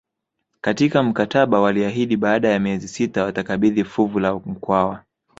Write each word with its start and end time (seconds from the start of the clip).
Katika 0.61 1.03
mkataba 1.03 1.59
waliahidi 1.61 2.17
baada 2.17 2.49
ya 2.49 2.59
miezi 2.59 2.87
sita 2.87 3.23
watakabidhi 3.23 3.83
fuvu 3.83 4.19
la 4.19 4.33
Mkwawa 4.35 5.03